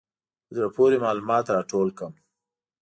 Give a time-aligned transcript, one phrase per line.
[0.45, 2.13] په زړه پورې معلومات راټول کړم.